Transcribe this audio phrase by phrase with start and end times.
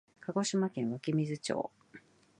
[0.19, 1.69] 鹿児島県湧水町